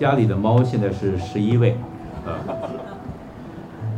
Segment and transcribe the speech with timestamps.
[0.00, 1.76] 家里的猫现在是十一位，
[2.24, 2.32] 呃，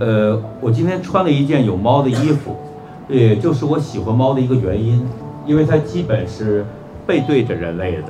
[0.00, 2.56] 呃，我今天穿了一件有猫的衣服，
[3.08, 5.08] 也就是我喜欢猫的一个原因，
[5.46, 6.66] 因为它基本是
[7.06, 8.08] 背对着人类的，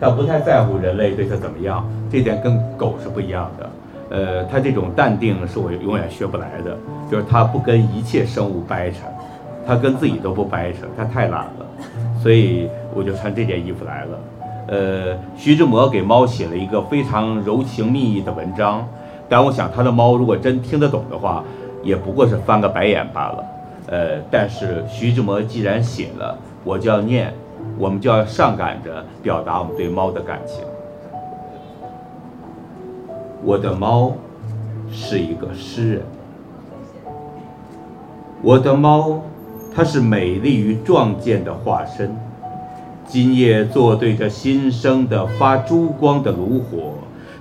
[0.00, 3.70] 它不太在乎人类对它怎么样，这点跟狗是不一样的。
[4.10, 6.76] 呃，它这种淡定是我永远学不来的，
[7.08, 8.96] 就是它不跟一切生物掰扯，
[9.64, 11.66] 它跟自己都不掰扯，它太懒了，
[12.20, 14.18] 所以我就穿这件衣服来了。
[14.70, 18.86] 呃，徐志摩给猫写了一个非常柔情蜜意的文章，
[19.28, 21.42] 但我想他的猫如果真听得懂的话，
[21.82, 23.44] 也不过是翻个白眼罢了。
[23.88, 27.34] 呃，但是徐志摩既然写了，我就要念，
[27.80, 30.64] 我们就要上赶着表达我们对猫的感情。
[33.42, 34.12] 我的猫
[34.88, 36.02] 是一个诗人，
[38.40, 39.20] 我的猫，
[39.74, 42.16] 它是美丽与壮健的化身。
[43.10, 46.94] 今夜坐对着新生的发珠光的炉火，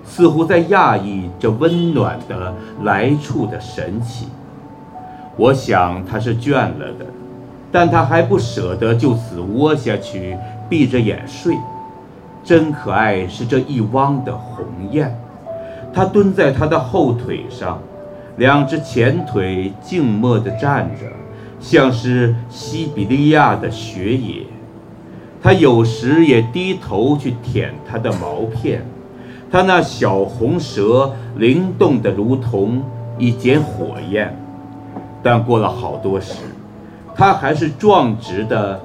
[0.04, 4.30] 似乎在讶异这温暖的来处的神奇。
[5.38, 7.06] 我想他是倦了的，
[7.72, 10.36] 但他还不舍得就此窝下去，
[10.68, 11.56] 闭着眼睡。
[12.44, 15.16] 真可爱是这一汪的鸿雁，
[15.94, 17.80] 它蹲在他的后腿上，
[18.38, 21.06] 两只前腿静默地站着，
[21.60, 24.42] 像是西比利亚的雪野。
[25.42, 28.86] 它有时也低头去舔它的毛片，
[29.50, 32.84] 它那小红舌灵动的如同
[33.18, 34.38] 一截火焰，
[35.24, 36.36] 但过了好多时，
[37.16, 38.82] 它还是壮直的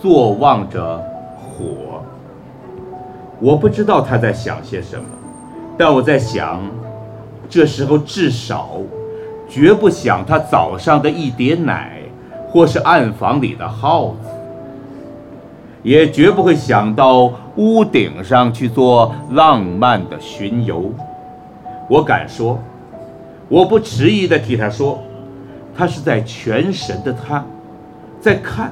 [0.00, 1.02] 坐望着
[1.36, 2.02] 火。
[3.40, 5.04] 我不知道它在想些什么，
[5.76, 6.60] 但我在想，
[7.50, 8.70] 这时候至少
[9.48, 12.00] 绝不想它早上的一碟奶，
[12.48, 14.28] 或是暗房里的耗子。
[15.88, 20.92] 也绝不会想到屋顶上去做浪漫的巡游。
[21.88, 22.58] 我敢说，
[23.48, 25.02] 我不迟疑地替他说，
[25.74, 27.42] 他是在全神的他，
[28.20, 28.70] 在看，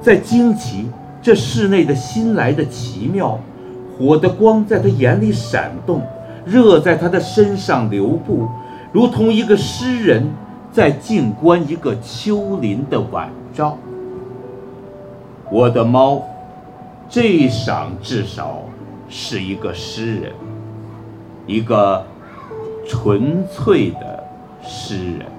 [0.00, 0.88] 在惊奇
[1.20, 3.38] 这室内的新来的奇妙。
[3.98, 6.00] 火的光在他眼里闪动，
[6.46, 8.48] 热在他的身上流布，
[8.90, 10.26] 如同一个诗人
[10.72, 13.76] 在静观一个秋林的晚照。
[15.50, 16.22] 我的猫，
[17.08, 18.62] 这一晌至少
[19.08, 20.32] 是一个诗人，
[21.46, 22.04] 一个
[22.86, 24.24] 纯粹的
[24.62, 25.35] 诗人。